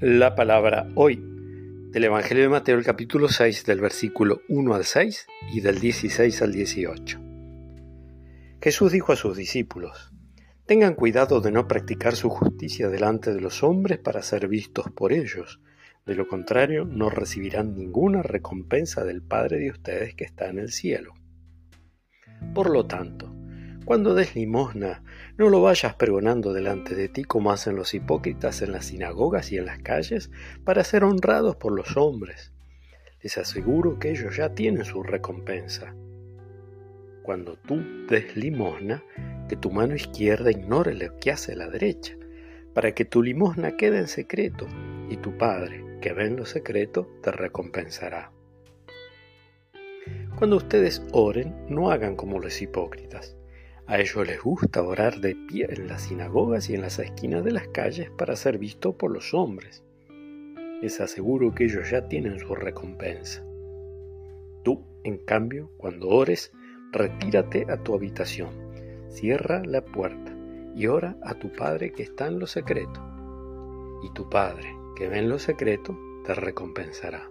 [0.00, 1.22] La palabra hoy
[1.92, 6.42] del Evangelio de Mateo, el capítulo 6, del versículo 1 al 6 y del 16
[6.42, 7.20] al 18.
[8.60, 10.12] Jesús dijo a sus discípulos,
[10.66, 15.12] Tengan cuidado de no practicar su justicia delante de los hombres para ser vistos por
[15.12, 15.60] ellos.
[16.04, 20.72] De lo contrario, no recibirán ninguna recompensa del Padre de ustedes que está en el
[20.72, 21.14] cielo.
[22.52, 23.32] Por lo tanto,
[23.84, 25.02] cuando des limosna,
[25.36, 29.58] no lo vayas pregonando delante de ti como hacen los hipócritas en las sinagogas y
[29.58, 30.30] en las calles
[30.64, 32.52] para ser honrados por los hombres.
[33.22, 35.94] Les aseguro que ellos ya tienen su recompensa.
[37.22, 39.02] Cuando tú des limosna,
[39.48, 42.16] que tu mano izquierda ignore lo que hace la derecha,
[42.74, 44.66] para que tu limosna quede en secreto,
[45.08, 48.32] y tu Padre, que ve en lo secreto, te recompensará.
[50.36, 53.36] Cuando ustedes oren, no hagan como los hipócritas.
[53.86, 57.52] A ellos les gusta orar de pie en las sinagogas y en las esquinas de
[57.52, 59.82] las calles para ser visto por los hombres.
[60.80, 63.44] Les aseguro que ellos ya tienen su recompensa.
[64.62, 66.52] Tú, en cambio, cuando ores,
[66.92, 68.64] retírate a tu habitación
[69.14, 70.36] cierra la puerta
[70.74, 73.00] y ora a tu Padre que está en lo secreto.
[74.02, 77.30] Y tu Padre que ve en lo secreto te recompensará.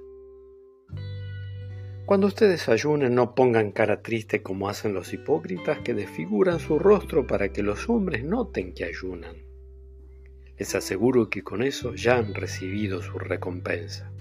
[2.06, 7.26] Cuando ustedes ayunen no pongan cara triste como hacen los hipócritas que desfiguran su rostro
[7.26, 9.38] para que los hombres noten que ayunan.
[10.58, 14.12] Les aseguro que con eso ya han recibido su recompensa.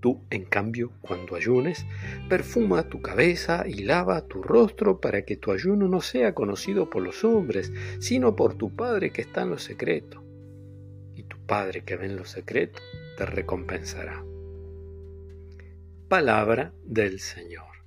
[0.00, 1.84] Tú, en cambio, cuando ayunes,
[2.30, 7.02] perfuma tu cabeza y lava tu rostro para que tu ayuno no sea conocido por
[7.02, 10.24] los hombres, sino por tu Padre que está en lo secreto.
[11.14, 12.80] Y tu Padre que ve en lo secreto
[13.18, 14.24] te recompensará.
[16.10, 17.79] Palabra del Señor.